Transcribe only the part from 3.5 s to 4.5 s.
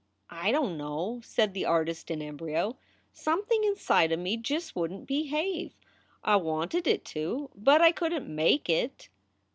inside of me